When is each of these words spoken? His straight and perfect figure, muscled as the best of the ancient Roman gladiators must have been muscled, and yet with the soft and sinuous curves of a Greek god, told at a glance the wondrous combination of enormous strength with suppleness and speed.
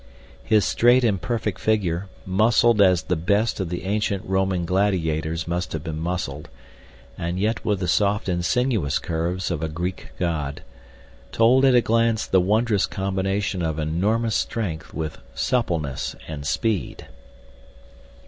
His 0.43 0.65
straight 0.65 1.03
and 1.03 1.21
perfect 1.21 1.59
figure, 1.59 2.07
muscled 2.25 2.81
as 2.81 3.03
the 3.03 3.15
best 3.15 3.59
of 3.59 3.69
the 3.69 3.83
ancient 3.83 4.25
Roman 4.25 4.65
gladiators 4.65 5.47
must 5.47 5.73
have 5.73 5.83
been 5.83 5.99
muscled, 5.99 6.49
and 7.19 7.37
yet 7.39 7.63
with 7.63 7.81
the 7.81 7.87
soft 7.87 8.27
and 8.27 8.43
sinuous 8.43 8.97
curves 8.97 9.51
of 9.51 9.61
a 9.61 9.69
Greek 9.69 10.09
god, 10.17 10.63
told 11.31 11.65
at 11.65 11.75
a 11.75 11.81
glance 11.81 12.25
the 12.25 12.41
wondrous 12.41 12.87
combination 12.87 13.61
of 13.61 13.77
enormous 13.77 14.33
strength 14.35 14.91
with 14.91 15.19
suppleness 15.35 16.15
and 16.27 16.47
speed. 16.47 17.05